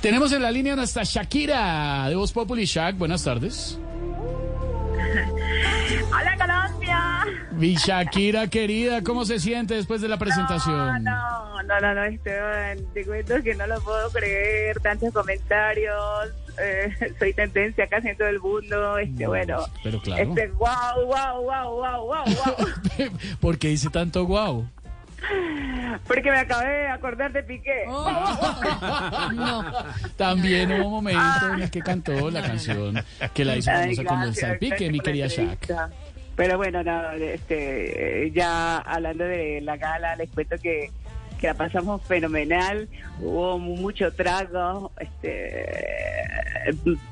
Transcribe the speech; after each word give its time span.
Tenemos 0.00 0.32
en 0.32 0.42
la 0.42 0.50
línea 0.50 0.74
nuestra 0.74 1.04
Shakira 1.04 2.08
de 2.08 2.16
Voz 2.16 2.32
Populi. 2.32 2.64
Shak, 2.64 2.96
buenas 2.96 3.22
tardes. 3.22 3.78
Hola 6.10 6.36
Colombia. 6.36 7.24
Mi 7.52 7.76
Shakira 7.76 8.48
querida, 8.48 9.02
¿cómo 9.02 9.24
se 9.24 9.38
siente 9.38 9.74
después 9.74 10.00
de 10.00 10.08
la 10.08 10.18
presentación? 10.18 11.04
No, 11.04 11.62
no, 11.62 11.80
no, 11.80 11.94
no, 11.94 12.02
Esteban, 12.04 12.78
te 12.92 13.04
cuento 13.04 13.40
que 13.42 13.54
no 13.54 13.68
lo 13.68 13.80
puedo 13.80 14.10
creer, 14.10 14.80
tantos 14.80 15.14
comentarios, 15.14 15.94
eh, 16.60 17.14
soy 17.18 17.32
tendencia 17.32 17.86
casi 17.86 18.08
en 18.08 18.16
todo 18.16 18.28
el 18.28 18.40
mundo, 18.40 18.98
este, 18.98 19.24
bueno, 19.26 19.64
pero 19.84 20.00
claro. 20.00 20.30
este, 20.30 20.48
wow, 20.48 21.06
wow, 21.06 21.44
wow, 21.44 21.76
wow, 21.76 22.06
wow, 22.06 22.24
wow. 22.24 22.44
¿Por 23.40 23.56
qué 23.58 23.68
dice 23.68 23.88
tanto 23.88 24.24
guau? 24.24 24.68
Porque 26.06 26.30
me 26.30 26.38
acabé 26.38 26.68
de 26.68 26.88
acordar 26.88 27.32
de 27.32 27.42
Piqué. 27.42 27.84
También 30.16 30.72
hubo 30.72 30.90
momentos 30.90 31.42
en 31.52 31.60
los 31.60 31.70
que 31.70 31.80
cantó 31.80 32.30
la 32.30 32.42
canción 32.42 33.02
que 33.32 33.44
la 33.44 33.56
hizo 33.56 33.70
Ay, 33.70 33.96
famosa 33.96 34.04
con 34.04 34.18
el 34.18 34.24
gracias, 34.26 34.48
salpique, 34.48 34.70
gracias 34.70 34.92
mi 34.92 35.00
querida 35.00 35.26
entrevista. 35.26 35.90
Pero 36.36 36.56
bueno, 36.56 36.82
no, 36.82 37.12
este, 37.12 38.30
ya 38.34 38.78
hablando 38.78 39.24
de 39.24 39.60
la 39.60 39.76
gala, 39.76 40.16
les 40.16 40.28
cuento 40.30 40.56
que, 40.58 40.90
que 41.40 41.46
la 41.46 41.54
pasamos 41.54 42.02
fenomenal. 42.02 42.88
Hubo 43.20 43.58
mucho 43.58 44.12
trago, 44.12 44.90
este, 44.98 45.64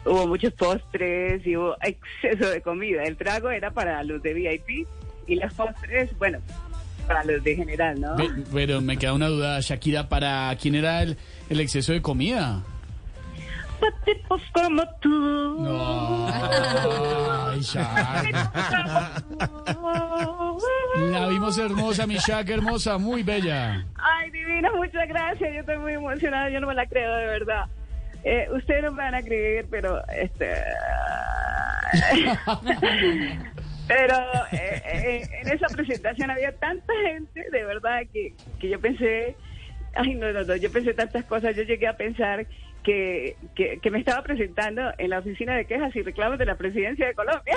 hubo 0.05 0.27
muchos 0.27 0.53
postres 0.55 1.47
y 1.47 1.57
hubo 1.57 1.77
exceso 1.83 2.51
de 2.51 2.61
comida. 2.63 3.05
El 3.05 3.17
trago 3.17 3.51
era 3.51 3.71
para 3.71 4.03
los 4.03 4.23
de 4.23 4.35
VIP 4.35 4.89
y 5.27 5.37
los 5.37 5.53
postres, 5.55 6.17
bueno, 6.19 6.39
para 7.13 7.25
los 7.25 7.45
de 7.45 7.57
general, 7.57 8.01
¿no? 8.01 8.17
Pero 8.53 8.81
me 8.81 8.97
queda 8.97 9.13
una 9.13 9.29
duda, 9.29 9.61
Shakira, 9.61 10.09
¿para 10.09 10.55
quién 10.61 10.75
era 10.75 11.03
el, 11.03 11.19
el 11.51 11.61
exceso 11.61 11.93
de 11.93 12.01
comida? 12.01 12.63
Para 13.81 13.93
tipos 14.05 14.41
como 14.53 14.83
tú. 15.01 15.09
No, 15.11 16.27
ay, 16.29 17.61
Shak. 17.61 18.33
La 21.11 21.29
vimos 21.29 21.59
hermosa, 21.59 22.07
mi 22.07 22.17
Shak, 22.17 22.49
hermosa, 22.49 22.97
muy 22.97 23.23
bella. 23.23 23.85
Ay, 23.97 24.31
divina, 24.31 24.71
muchas 24.75 25.07
gracias. 25.09 25.53
Yo 25.53 25.61
estoy 25.61 25.79
muy 25.79 25.93
emocionada, 25.95 26.49
yo 26.49 26.61
no 26.61 26.69
me 26.69 26.75
la 26.75 26.87
creo 26.87 27.15
de 27.15 27.27
verdad. 27.27 27.67
Eh, 28.25 28.49
ustedes 28.55 28.85
no 28.85 28.93
me 28.93 29.03
van 29.03 29.17
a 29.17 29.23
creer, 29.23 29.67
pero 29.69 30.01
este. 30.09 30.55
pero 33.89 34.15
eh, 34.53 34.83
eh, 34.85 35.29
en 35.43 35.53
esa 35.53 35.67
presentación 35.69 36.31
había 36.31 36.53
tanta 36.53 36.93
gente, 37.05 37.45
de 37.51 37.65
verdad, 37.65 38.03
que, 38.13 38.35
que 38.61 38.69
yo 38.69 38.81
pensé. 38.81 39.37
Ay, 39.95 40.15
no, 40.15 40.33
no, 40.33 40.43
no, 40.43 40.57
yo 40.57 40.71
pensé 40.73 40.95
tantas 40.95 41.25
cosas. 41.25 41.55
Yo 41.55 41.63
llegué 41.65 41.87
a 41.87 41.97
pensar 41.97 42.47
que, 42.83 43.37
que, 43.55 43.79
que 43.79 43.91
me 43.91 43.99
estaba 43.99 44.23
presentando 44.23 44.83
en 44.99 45.11
la 45.11 45.19
oficina 45.19 45.55
de 45.57 45.67
quejas 45.67 45.95
y 45.95 46.03
reclamos 46.03 46.39
de 46.39 46.47
la 46.47 46.57
presidencia 46.57 47.07
de 47.07 47.15
Colombia. 47.15 47.55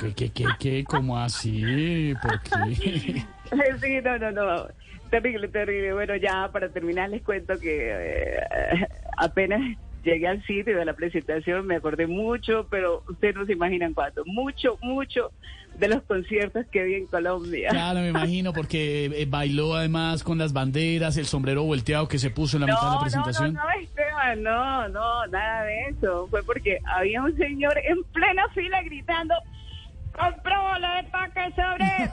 ¿Qué, 0.00 0.14
qué, 0.14 0.30
qué, 0.30 0.44
qué? 0.58 0.84
¿Cómo 0.84 1.18
así? 1.18 2.14
¿Por 2.22 2.40
qué? 2.42 3.24
Sí, 3.82 4.00
no, 4.02 4.18
no, 4.18 4.30
no. 4.30 4.66
Terrible, 5.10 5.48
terrible. 5.48 5.92
Bueno, 5.92 6.16
ya 6.16 6.48
para 6.50 6.70
terminar 6.70 7.10
les 7.10 7.20
cuento 7.20 7.58
que 7.60 7.90
eh, 7.90 8.88
apenas 9.18 9.60
llegué 10.04 10.26
al 10.28 10.42
sitio 10.44 10.76
de 10.76 10.84
la 10.84 10.94
presentación 10.94 11.66
me 11.66 11.76
acordé 11.76 12.06
mucho, 12.06 12.66
pero 12.70 13.02
ustedes 13.08 13.34
no 13.36 13.46
se 13.46 13.52
imaginan 13.52 13.94
cuánto. 13.94 14.22
Mucho, 14.26 14.78
mucho 14.82 15.30
de 15.78 15.88
los 15.88 16.02
conciertos 16.02 16.66
que 16.70 16.84
vi 16.84 16.94
en 16.94 17.06
Colombia. 17.06 17.70
Claro, 17.70 18.00
me 18.00 18.08
imagino, 18.08 18.52
porque 18.52 19.06
eh, 19.06 19.26
bailó 19.28 19.74
además 19.74 20.22
con 20.22 20.38
las 20.38 20.52
banderas, 20.52 21.16
el 21.16 21.26
sombrero 21.26 21.62
volteado 21.64 22.08
que 22.08 22.18
se 22.18 22.30
puso 22.30 22.56
en 22.58 22.62
la 22.62 22.66
mitad 22.66 22.80
de 22.80 22.86
la 22.86 22.90
No, 22.90 22.94
no, 22.94 22.98
no, 22.98 23.02
presentación. 23.02 23.54
no, 23.54 23.70
Esteban, 23.80 24.42
no, 24.42 24.88
no, 24.88 25.26
nada 25.28 25.64
de 25.64 25.80
eso. 25.90 26.26
Fue 26.28 26.42
porque 26.42 26.78
había 26.84 27.22
un 27.22 27.34
señor 27.36 27.74
en 27.78 28.02
plena 28.12 28.46
fila 28.54 28.82
gritando, 28.82 29.34
sobre, 31.54 32.10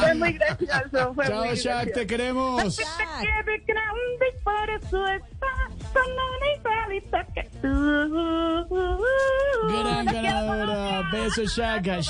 fue 0.00 0.14
muy 0.14 0.32
gracioso, 0.32 1.14
fue 1.14 1.26
Chao, 1.26 1.38
muy 1.44 1.48
gracioso. 1.48 2.06
queremos. 2.06 2.76
Te 2.76 2.84
quiere 3.20 3.58
grande 3.66 4.26
y 4.28 4.44
por 4.44 4.70
eso 4.70 5.06
está 5.08 5.52
con 5.92 6.08
una 6.12 6.48
igualita 6.56 7.26
que 7.34 7.42
tú. 7.60 7.72
Gran 9.68 10.04
ganadora. 10.06 11.10
Besos, 11.12 11.56
Shak. 11.56 11.84
Shak 12.00 12.02